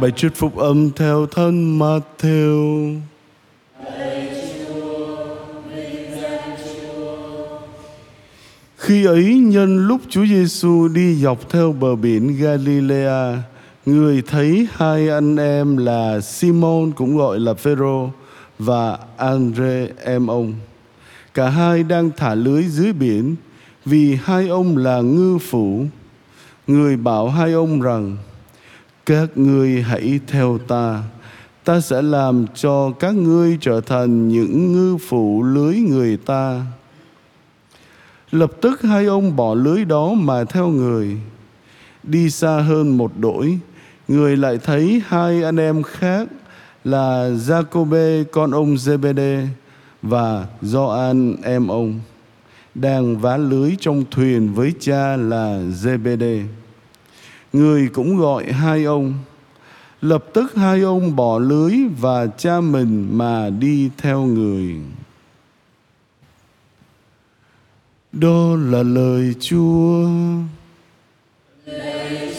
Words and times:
Bài 0.00 0.10
trích 0.16 0.34
phúc 0.34 0.56
âm 0.56 0.90
theo 0.90 1.26
thân 1.26 1.78
Matthew. 1.78 2.96
Khi 8.76 9.04
ấy 9.04 9.34
nhân 9.34 9.86
lúc 9.86 10.00
Chúa 10.08 10.26
Giêsu 10.26 10.88
đi 10.88 11.14
dọc 11.14 11.50
theo 11.50 11.72
bờ 11.72 11.96
biển 11.96 12.36
Galilea, 12.40 13.42
người 13.86 14.22
thấy 14.26 14.68
hai 14.72 15.08
anh 15.08 15.36
em 15.36 15.76
là 15.76 16.20
Simon 16.20 16.92
cũng 16.96 17.16
gọi 17.16 17.40
là 17.40 17.54
Phêrô 17.54 18.10
và 18.58 18.98
Andre 19.16 19.88
em 20.04 20.26
ông. 20.26 20.54
Cả 21.34 21.48
hai 21.48 21.82
đang 21.82 22.10
thả 22.16 22.34
lưới 22.34 22.62
dưới 22.62 22.92
biển 22.92 23.36
vì 23.84 24.18
hai 24.24 24.48
ông 24.48 24.76
là 24.76 25.00
ngư 25.00 25.38
phủ. 25.38 25.84
Người 26.66 26.96
bảo 26.96 27.28
hai 27.28 27.52
ông 27.52 27.80
rằng: 27.80 28.16
các 29.10 29.28
ngươi 29.34 29.82
hãy 29.82 30.20
theo 30.26 30.58
ta, 30.68 31.02
ta 31.64 31.80
sẽ 31.80 32.02
làm 32.02 32.46
cho 32.54 32.90
các 32.90 33.14
ngươi 33.14 33.58
trở 33.60 33.80
thành 33.80 34.28
những 34.28 34.72
ngư 34.72 34.96
phủ 34.96 35.42
lưới 35.42 35.76
người 35.76 36.16
ta. 36.16 36.62
Lập 38.30 38.52
tức 38.60 38.82
hai 38.82 39.06
ông 39.06 39.36
bỏ 39.36 39.54
lưới 39.54 39.84
đó 39.84 40.12
mà 40.14 40.44
theo 40.44 40.68
người. 40.68 41.16
Đi 42.02 42.30
xa 42.30 42.60
hơn 42.60 42.96
một 42.96 43.12
đổi, 43.18 43.58
người 44.08 44.36
lại 44.36 44.58
thấy 44.64 45.02
hai 45.06 45.42
anh 45.42 45.56
em 45.56 45.82
khác 45.82 46.28
là 46.84 47.30
Jacobe 47.30 48.24
con 48.32 48.50
ông 48.50 48.74
Zebede 48.74 49.46
và 50.02 50.46
Gioan 50.62 51.36
em 51.42 51.68
ông 51.68 52.00
đang 52.74 53.18
vá 53.18 53.36
lưới 53.36 53.76
trong 53.80 54.04
thuyền 54.10 54.54
với 54.54 54.72
cha 54.80 55.16
là 55.16 55.60
Zebede. 55.82 56.44
Người 57.52 57.88
cũng 57.88 58.16
gọi 58.16 58.52
hai 58.52 58.84
ông. 58.84 59.14
Lập 60.00 60.24
tức 60.34 60.54
hai 60.56 60.80
ông 60.80 61.16
bỏ 61.16 61.38
lưới 61.38 61.74
và 62.00 62.26
cha 62.26 62.60
mình 62.60 63.18
mà 63.18 63.50
đi 63.50 63.90
theo 63.98 64.22
người. 64.22 64.76
Đó 68.12 68.56
là 68.56 68.82
lời 68.82 69.34
Chúa. 69.40 70.08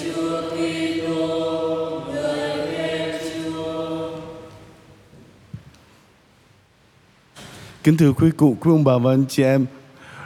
Chúa 0.03 0.41
Kitô, 0.51 2.01
lời 2.13 2.67
khen 2.71 3.15
Chúa. 3.33 4.11
Kính 7.83 7.97
thưa 7.97 8.13
quý 8.13 8.31
cụ, 8.37 8.57
quý 8.59 8.71
ông 8.71 8.83
bà 8.83 8.97
và 8.97 9.13
anh 9.13 9.25
chị 9.29 9.43
em, 9.43 9.65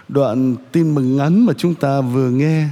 đoạn 0.08 0.56
tin 0.72 0.96
mừng 0.96 1.18
ngắn 1.18 1.46
mà 1.46 1.54
chúng 1.58 1.76
ta 1.76 2.02
vừa 2.02 2.30
nghe 2.30 2.68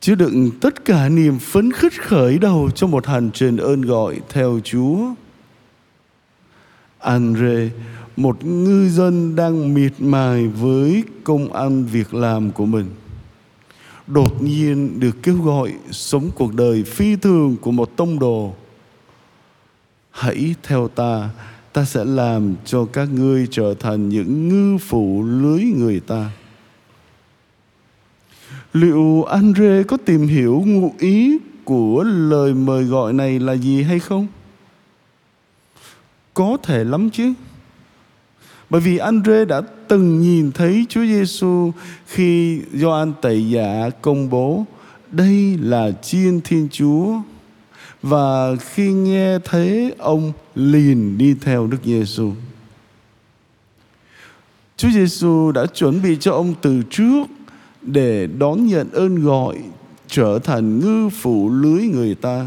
chứa 0.00 0.14
đựng 0.14 0.50
tất 0.60 0.84
cả 0.84 1.08
niềm 1.08 1.38
phấn 1.38 1.72
khích 1.72 2.02
khởi 2.02 2.38
đầu 2.38 2.70
cho 2.74 2.86
một 2.86 3.06
hành 3.06 3.30
trình 3.34 3.56
ơn 3.56 3.80
gọi 3.80 4.20
theo 4.28 4.60
Chúa. 4.64 4.98
Andre, 6.98 7.70
một 8.16 8.44
ngư 8.44 8.88
dân 8.88 9.36
đang 9.36 9.74
miệt 9.74 9.92
mài 9.98 10.46
với 10.46 11.04
công 11.24 11.52
ăn 11.52 11.84
việc 11.84 12.14
làm 12.14 12.50
của 12.50 12.66
mình. 12.66 12.86
Đột 14.06 14.42
nhiên 14.42 15.00
được 15.00 15.16
kêu 15.22 15.42
gọi 15.42 15.72
sống 15.90 16.30
cuộc 16.34 16.54
đời 16.54 16.84
phi 16.84 17.16
thường 17.16 17.56
của 17.60 17.70
một 17.70 17.96
tông 17.96 18.18
đồ. 18.18 18.54
Hãy 20.10 20.54
theo 20.62 20.88
ta, 20.88 21.28
ta 21.72 21.84
sẽ 21.84 22.04
làm 22.04 22.54
cho 22.64 22.84
các 22.84 23.08
ngươi 23.12 23.46
trở 23.50 23.74
thành 23.80 24.08
những 24.08 24.48
ngư 24.48 24.78
phủ 24.78 25.24
lưới 25.24 25.62
người 25.62 26.00
ta. 26.00 26.30
Liệu 28.72 29.24
Andre 29.24 29.82
có 29.82 29.96
tìm 29.96 30.26
hiểu 30.26 30.62
ngụ 30.66 30.94
ý 30.98 31.38
của 31.64 32.02
lời 32.02 32.54
mời 32.54 32.84
gọi 32.84 33.12
này 33.12 33.38
là 33.38 33.52
gì 33.52 33.82
hay 33.82 33.98
không? 33.98 34.26
Có 36.34 36.56
thể 36.62 36.84
lắm 36.84 37.10
chứ. 37.10 37.32
Bởi 38.70 38.80
vì 38.80 38.98
Andre 38.98 39.44
đã 39.44 39.60
từng 39.88 40.20
nhìn 40.20 40.52
thấy 40.52 40.86
Chúa 40.88 41.04
Giêsu 41.04 41.72
khi 42.06 42.60
Gioan 42.72 43.12
Tẩy 43.22 43.50
Giả 43.50 43.90
công 44.02 44.30
bố 44.30 44.64
đây 45.10 45.58
là 45.60 45.90
chiên 46.02 46.40
Thiên 46.40 46.68
Chúa 46.72 47.14
và 48.02 48.56
khi 48.56 48.92
nghe 48.92 49.38
thấy 49.38 49.94
ông 49.98 50.32
liền 50.54 51.18
đi 51.18 51.34
theo 51.34 51.66
Đức 51.66 51.78
Giêsu. 51.84 52.32
Chúa 54.76 54.90
Giêsu 54.90 55.52
đã 55.52 55.66
chuẩn 55.66 56.02
bị 56.02 56.16
cho 56.20 56.32
ông 56.32 56.54
từ 56.62 56.82
trước 56.90 57.26
để 57.82 58.26
đón 58.26 58.66
nhận 58.66 58.90
ơn 58.92 59.24
gọi 59.24 59.56
trở 60.08 60.38
thành 60.38 60.80
ngư 60.80 61.08
phủ 61.08 61.50
lưới 61.50 61.82
người 61.82 62.14
ta. 62.14 62.46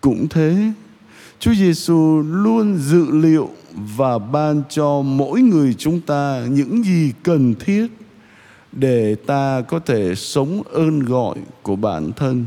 Cũng 0.00 0.28
thế, 0.28 0.72
Chúa 1.38 1.54
Giêsu 1.54 2.22
luôn 2.26 2.76
dự 2.76 3.10
liệu 3.10 3.50
và 3.96 4.18
ban 4.18 4.62
cho 4.68 5.02
mỗi 5.02 5.40
người 5.40 5.74
chúng 5.74 6.00
ta 6.00 6.46
những 6.50 6.84
gì 6.84 7.12
cần 7.22 7.54
thiết 7.54 7.86
để 8.72 9.14
ta 9.14 9.62
có 9.68 9.78
thể 9.78 10.14
sống 10.14 10.62
ơn 10.72 11.00
gọi 11.00 11.36
của 11.62 11.76
bản 11.76 12.12
thân. 12.16 12.44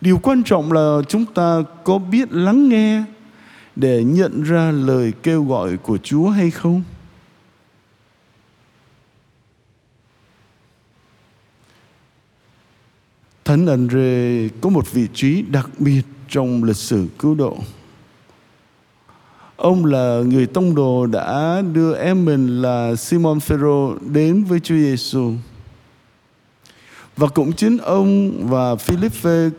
Điều 0.00 0.18
quan 0.18 0.42
trọng 0.42 0.72
là 0.72 0.98
chúng 1.08 1.24
ta 1.34 1.62
có 1.84 1.98
biết 1.98 2.32
lắng 2.32 2.68
nghe 2.68 3.04
để 3.76 4.04
nhận 4.04 4.42
ra 4.42 4.70
lời 4.70 5.12
kêu 5.22 5.44
gọi 5.44 5.76
của 5.76 5.98
Chúa 5.98 6.28
hay 6.28 6.50
không? 6.50 6.82
Thánh 13.48 13.66
Andre 13.66 14.48
có 14.60 14.70
một 14.70 14.92
vị 14.92 15.08
trí 15.14 15.42
đặc 15.42 15.70
biệt 15.78 16.02
trong 16.28 16.64
lịch 16.64 16.76
sử 16.76 17.06
cứu 17.18 17.34
độ. 17.34 17.56
Ông 19.56 19.84
là 19.84 20.22
người 20.26 20.46
tông 20.46 20.74
đồ 20.74 21.06
đã 21.06 21.62
đưa 21.72 21.94
em 21.94 22.24
mình 22.24 22.62
là 22.62 22.94
Simon 22.96 23.40
Phêrô 23.40 23.94
đến 23.98 24.44
với 24.44 24.60
Chúa 24.60 24.74
Giêsu. 24.74 25.32
Và 27.16 27.26
cũng 27.28 27.52
chính 27.52 27.78
ông 27.78 28.32
và 28.48 28.76
Philippe 28.76 29.50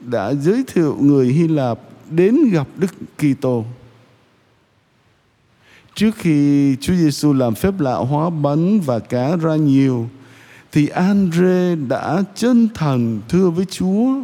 đã 0.00 0.34
giới 0.34 0.64
thiệu 0.66 0.96
người 1.00 1.26
Hy 1.26 1.48
Lạp 1.48 1.78
đến 2.10 2.38
gặp 2.52 2.66
Đức 2.76 2.94
Kitô. 3.18 3.64
Trước 5.94 6.10
khi 6.16 6.76
Chúa 6.80 6.94
Giêsu 6.94 7.32
làm 7.32 7.54
phép 7.54 7.80
lạ 7.80 7.94
hóa 7.94 8.30
bánh 8.30 8.80
và 8.80 8.98
cá 8.98 9.36
ra 9.36 9.56
nhiều, 9.56 10.08
thì 10.74 10.88
Andre 10.88 11.74
đã 11.74 12.22
chân 12.34 12.68
thành 12.74 13.20
thưa 13.28 13.50
với 13.50 13.64
Chúa. 13.64 14.14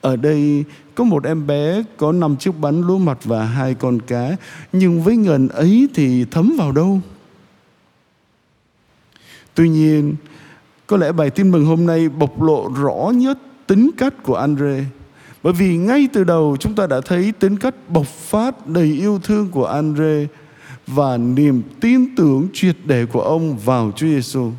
Ở 0.00 0.16
đây 0.16 0.64
có 0.94 1.04
một 1.04 1.24
em 1.24 1.46
bé 1.46 1.82
có 1.96 2.12
năm 2.12 2.36
chiếc 2.36 2.50
bánh 2.60 2.80
lúa 2.80 2.98
mạch 2.98 3.24
và 3.24 3.44
hai 3.44 3.74
con 3.74 4.00
cá, 4.00 4.36
nhưng 4.72 5.02
với 5.02 5.16
ngần 5.16 5.48
ấy 5.48 5.88
thì 5.94 6.24
thấm 6.24 6.54
vào 6.58 6.72
đâu? 6.72 7.00
Tuy 9.54 9.68
nhiên, 9.68 10.14
có 10.86 10.96
lẽ 10.96 11.12
bài 11.12 11.30
tin 11.30 11.50
mừng 11.50 11.64
hôm 11.64 11.86
nay 11.86 12.08
bộc 12.08 12.42
lộ 12.42 12.68
rõ 12.76 13.12
nhất 13.14 13.38
tính 13.66 13.90
cách 13.98 14.14
của 14.22 14.36
Andre. 14.36 14.84
Bởi 15.42 15.52
vì 15.52 15.76
ngay 15.76 16.08
từ 16.12 16.24
đầu 16.24 16.56
chúng 16.60 16.74
ta 16.74 16.86
đã 16.86 17.00
thấy 17.00 17.32
tính 17.32 17.56
cách 17.56 17.74
bộc 17.88 18.06
phát 18.06 18.66
đầy 18.66 18.86
yêu 18.86 19.20
thương 19.22 19.48
của 19.48 19.66
Andre 19.66 20.26
và 20.86 21.16
niềm 21.16 21.62
tin 21.80 22.16
tưởng 22.16 22.48
triệt 22.52 22.76
để 22.84 23.06
của 23.06 23.22
ông 23.22 23.58
vào 23.58 23.92
Chúa 23.96 24.06
Giêsu. 24.06 24.50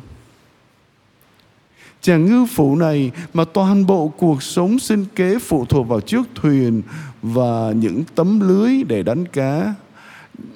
Chàng 2.08 2.26
ngư 2.26 2.46
phủ 2.46 2.76
này 2.76 3.10
mà 3.34 3.44
toàn 3.44 3.86
bộ 3.86 4.08
cuộc 4.08 4.42
sống 4.42 4.78
sinh 4.78 5.04
kế 5.14 5.38
phụ 5.38 5.64
thuộc 5.64 5.88
vào 5.88 6.00
chiếc 6.00 6.22
thuyền 6.34 6.82
và 7.22 7.72
những 7.76 8.04
tấm 8.14 8.40
lưới 8.40 8.82
để 8.88 9.02
đánh 9.02 9.26
cá. 9.26 9.74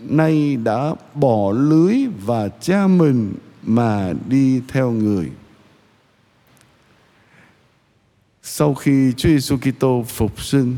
Nay 0.02 0.56
đã 0.56 0.94
bỏ 1.14 1.52
lưới 1.52 1.96
và 2.24 2.48
cha 2.48 2.86
mình 2.86 3.34
mà 3.62 4.12
đi 4.28 4.60
theo 4.68 4.90
người. 4.90 5.30
Sau 8.42 8.74
khi 8.74 9.12
Chúa 9.16 9.28
Giêsu 9.28 9.56
Kitô 9.56 10.04
phục 10.08 10.42
sinh 10.42 10.76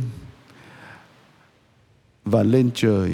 và 2.25 2.43
lên 2.43 2.71
trời, 2.75 3.13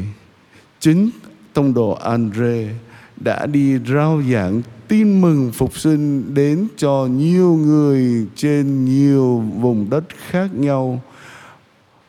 chính 0.79 1.11
tông 1.53 1.75
đồ 1.75 1.91
Andre 1.91 2.69
đã 3.17 3.47
đi 3.47 3.79
rao 3.79 4.23
giảng 4.33 4.63
tin 4.91 5.21
mừng 5.21 5.53
phục 5.53 5.79
sinh 5.79 6.35
đến 6.35 6.69
cho 6.77 7.07
nhiều 7.11 7.55
người 7.55 8.27
trên 8.37 8.85
nhiều 8.85 9.39
vùng 9.39 9.91
đất 9.91 10.05
khác 10.29 10.55
nhau. 10.55 11.03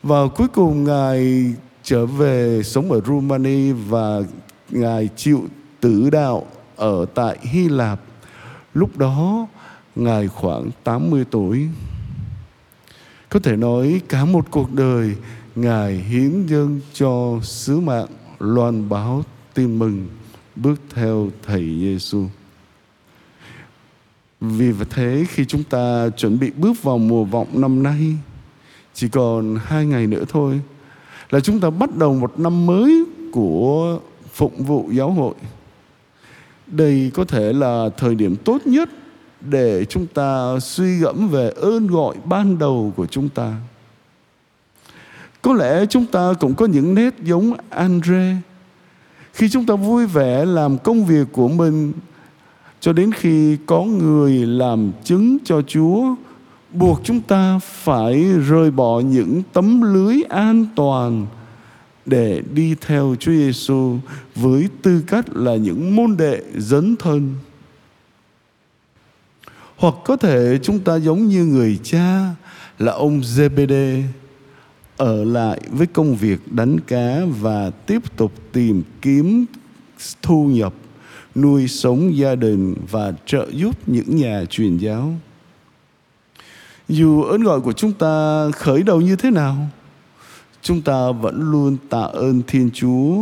Và 0.04 0.28
cuối 0.36 0.48
cùng 0.48 0.84
Ngài 0.84 1.46
trở 1.84 2.06
về 2.06 2.62
sống 2.64 2.92
ở 2.92 3.02
Rumani 3.08 3.72
và 3.72 4.22
Ngài 4.70 5.10
chịu 5.16 5.44
tử 5.80 6.10
đạo 6.10 6.46
ở 6.76 7.06
tại 7.16 7.38
Hy 7.42 7.70
Lạp. 7.70 8.02
Lúc 8.74 8.98
đó, 8.98 9.48
Ngài 9.96 10.28
khoảng 10.28 10.70
80 10.84 11.26
tuổi. 11.32 11.68
Có 13.30 13.40
thể 13.40 13.56
nói 13.56 14.02
cả 14.10 14.26
một 14.26 14.46
cuộc 14.52 14.74
đời, 14.74 15.16
Ngài 15.56 15.94
hiến 15.94 16.46
dâng 16.46 16.80
cho 16.94 17.40
sứ 17.44 17.80
mạng, 17.80 18.08
loan 18.40 18.90
báo 18.90 19.24
tin 19.54 19.80
mừng, 19.80 20.08
bước 20.56 20.82
theo 20.94 21.30
Thầy 21.46 21.80
Giêsu. 21.80 22.26
Vì 24.42 24.74
thế, 24.90 25.26
khi 25.30 25.46
chúng 25.46 25.64
ta 25.64 26.10
chuẩn 26.18 26.40
bị 26.40 26.52
bước 26.52 26.84
vào 26.84 26.98
mùa 26.98 27.24
vọng 27.24 27.48
năm 27.62 27.84
nay, 27.84 28.16
Chỉ 28.94 29.10
còn 29.10 29.58
hai 29.66 29.86
ngày 29.86 30.08
nữa 30.08 30.24
thôi, 30.30 30.62
Là 31.30 31.40
chúng 31.40 31.60
ta 31.60 31.70
bắt 31.70 31.98
đầu 31.98 32.14
một 32.14 32.40
năm 32.40 32.66
mới 32.66 33.06
của 33.32 34.00
phụng 34.34 34.64
vụ 34.64 34.90
giáo 34.92 35.12
hội. 35.12 35.34
Đây 36.68 37.12
có 37.14 37.24
thể 37.24 37.54
là 37.54 37.90
thời 37.98 38.16
điểm 38.16 38.36
tốt 38.36 38.62
nhất 38.66 38.90
Để 39.42 39.86
chúng 39.86 40.08
ta 40.08 40.60
suy 40.60 40.98
gẫm 40.98 41.30
về 41.30 41.50
ơn 41.50 41.88
gọi 41.88 42.16
ban 42.26 42.60
đầu 42.60 42.94
của 42.96 43.06
chúng 43.06 43.30
ta. 43.30 43.54
Có 45.42 45.54
lẽ 45.54 45.86
chúng 45.86 46.06
ta 46.06 46.34
cũng 46.40 46.54
có 46.54 46.66
những 46.66 46.96
nét 46.96 47.14
giống 47.24 47.54
Andre. 47.70 48.36
Khi 49.34 49.50
chúng 49.50 49.66
ta 49.66 49.76
vui 49.76 50.08
vẻ 50.08 50.46
làm 50.46 50.78
công 50.78 51.06
việc 51.06 51.28
của 51.32 51.48
mình 51.48 51.94
cho 52.82 52.94
đến 52.94 53.12
khi 53.12 53.58
có 53.66 53.84
người 53.84 54.46
làm 54.46 54.92
chứng 55.04 55.38
cho 55.44 55.62
Chúa, 55.62 56.16
buộc 56.74 57.02
chúng 57.04 57.22
ta 57.22 57.60
phải 57.60 58.24
rời 58.48 58.72
bỏ 58.72 59.00
những 59.00 59.42
tấm 59.54 59.82
lưới 59.94 60.22
an 60.30 60.66
toàn 60.76 61.28
để 62.06 62.42
đi 62.54 62.76
theo 62.82 63.16
Chúa 63.20 63.32
Giêsu 63.32 63.98
với 64.36 64.68
tư 64.82 65.04
cách 65.08 65.26
là 65.30 65.56
những 65.56 65.96
môn 65.96 66.18
đệ 66.18 66.42
dấn 66.58 66.96
thân. 66.96 67.36
Hoặc 69.78 69.96
có 70.06 70.18
thể 70.18 70.60
chúng 70.64 70.80
ta 70.80 70.96
giống 70.96 71.28
như 71.28 71.46
người 71.46 71.80
cha 71.84 72.36
là 72.80 72.92
ông 72.92 73.20
ZBD 73.20 74.04
ở 74.98 75.24
lại 75.24 75.62
với 75.70 75.88
công 75.88 76.16
việc 76.16 76.54
đánh 76.54 76.80
cá 76.80 77.20
và 77.40 77.70
tiếp 77.70 78.18
tục 78.18 78.32
tìm 78.52 78.84
kiếm 79.02 79.46
thu 80.22 80.46
nhập 80.46 80.74
nuôi 81.36 81.68
sống 81.68 82.18
gia 82.18 82.36
đình 82.36 82.76
và 82.92 83.14
trợ 83.26 83.48
giúp 83.52 83.90
những 83.90 84.16
nhà 84.16 84.44
truyền 84.50 84.78
giáo. 84.78 85.14
Dù 86.90 87.22
ơn 87.22 87.44
gọi 87.44 87.62
của 87.62 87.74
chúng 87.74 87.94
ta 87.94 88.46
khởi 88.56 88.84
đầu 88.84 89.02
như 89.02 89.16
thế 89.16 89.32
nào, 89.32 89.68
chúng 90.62 90.82
ta 90.82 91.12
vẫn 91.12 91.52
luôn 91.52 91.78
tạ 91.90 92.02
ơn 92.02 92.42
Thiên 92.48 92.70
Chúa 92.74 93.18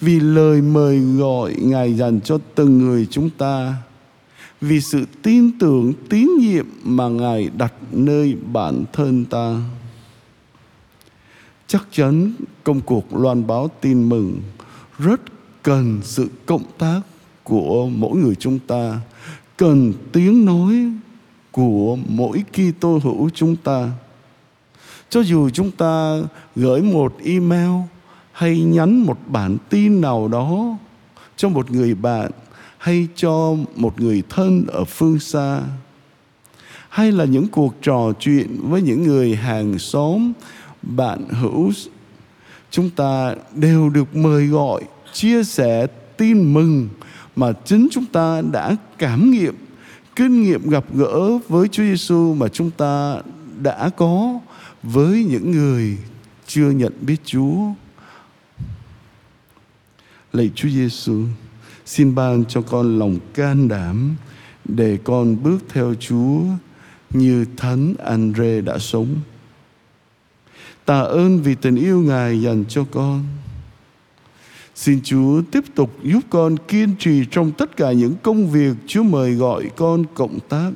vì 0.00 0.20
lời 0.20 0.62
mời 0.62 1.00
gọi 1.00 1.54
Ngài 1.58 1.94
dành 1.94 2.20
cho 2.20 2.38
từng 2.54 2.78
người 2.78 3.06
chúng 3.10 3.30
ta, 3.30 3.74
vì 4.60 4.80
sự 4.80 5.04
tin 5.22 5.58
tưởng, 5.58 5.92
tín 6.08 6.28
nhiệm 6.40 6.66
mà 6.84 7.08
Ngài 7.08 7.50
đặt 7.56 7.72
nơi 7.92 8.36
bản 8.52 8.84
thân 8.92 9.24
ta. 9.24 9.60
Chắc 11.66 11.86
chắn 11.92 12.32
công 12.64 12.80
cuộc 12.80 13.14
loan 13.14 13.46
báo 13.46 13.70
tin 13.80 14.08
mừng 14.08 14.40
rất 14.98 15.20
cần 15.62 16.00
sự 16.02 16.28
cộng 16.46 16.64
tác 16.78 17.00
của 17.44 17.86
mỗi 17.86 18.16
người 18.18 18.34
chúng 18.34 18.58
ta 18.58 19.00
cần 19.56 19.92
tiếng 20.12 20.44
nói 20.44 20.74
của 21.50 21.98
mỗi 22.08 22.44
Kitô 22.52 22.98
hữu 23.02 23.30
chúng 23.34 23.56
ta. 23.56 23.90
Cho 25.10 25.20
dù 25.20 25.50
chúng 25.50 25.70
ta 25.70 26.20
gửi 26.56 26.82
một 26.82 27.14
email 27.24 27.70
hay 28.32 28.60
nhắn 28.60 28.98
một 28.98 29.18
bản 29.26 29.56
tin 29.68 30.00
nào 30.00 30.28
đó 30.28 30.76
cho 31.36 31.48
một 31.48 31.70
người 31.70 31.94
bạn 31.94 32.30
hay 32.78 33.08
cho 33.16 33.56
một 33.76 34.00
người 34.00 34.22
thân 34.28 34.66
ở 34.66 34.84
phương 34.84 35.18
xa, 35.18 35.60
hay 36.88 37.12
là 37.12 37.24
những 37.24 37.48
cuộc 37.48 37.74
trò 37.82 38.12
chuyện 38.20 38.56
với 38.62 38.82
những 38.82 39.02
người 39.02 39.34
hàng 39.34 39.78
xóm, 39.78 40.32
bạn 40.82 41.28
hữu, 41.28 41.72
chúng 42.70 42.90
ta 42.90 43.34
đều 43.54 43.90
được 43.90 44.16
mời 44.16 44.46
gọi, 44.46 44.82
chia 45.12 45.44
sẻ 45.44 45.86
tin 46.16 46.54
mừng 46.54 46.88
mà 47.36 47.52
chính 47.64 47.88
chúng 47.90 48.06
ta 48.06 48.42
đã 48.52 48.76
cảm 48.98 49.30
nghiệm 49.30 49.54
kinh 50.16 50.42
nghiệm 50.42 50.70
gặp 50.70 50.84
gỡ 50.94 51.38
với 51.48 51.68
Chúa 51.68 51.82
Giêsu 51.82 52.34
mà 52.34 52.48
chúng 52.48 52.70
ta 52.70 53.20
đã 53.62 53.90
có 53.96 54.40
với 54.82 55.24
những 55.24 55.50
người 55.50 55.98
chưa 56.46 56.70
nhận 56.70 56.92
biết 57.00 57.16
Chúa. 57.24 57.56
Lạy 60.32 60.50
Chúa 60.54 60.68
Giêsu, 60.68 61.24
xin 61.86 62.14
ban 62.14 62.44
cho 62.44 62.62
con 62.62 62.98
lòng 62.98 63.18
can 63.34 63.68
đảm 63.68 64.16
để 64.64 64.98
con 65.04 65.42
bước 65.42 65.58
theo 65.68 65.94
Chúa 66.00 66.40
như 67.10 67.44
Thánh 67.56 67.94
Andre 68.04 68.60
đã 68.60 68.78
sống. 68.78 69.16
Tạ 70.84 71.00
ơn 71.00 71.42
vì 71.42 71.54
tình 71.54 71.76
yêu 71.76 72.00
Ngài 72.00 72.42
dành 72.42 72.64
cho 72.68 72.84
con. 72.90 73.24
Xin 74.80 75.00
Chúa 75.04 75.42
tiếp 75.50 75.64
tục 75.74 75.90
giúp 76.02 76.20
con 76.30 76.56
kiên 76.68 76.94
trì 76.98 77.24
trong 77.30 77.52
tất 77.52 77.76
cả 77.76 77.92
những 77.92 78.14
công 78.22 78.50
việc 78.50 78.74
Chúa 78.86 79.02
mời 79.02 79.34
gọi 79.34 79.70
con 79.76 80.04
cộng 80.14 80.38
tác. 80.48 80.70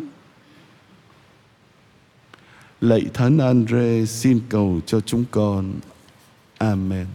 Lạy 2.80 3.02
Thánh 3.14 3.38
Andre 3.38 4.04
xin 4.04 4.40
cầu 4.48 4.80
cho 4.86 5.00
chúng 5.00 5.24
con. 5.30 5.72
Amen. 6.58 7.06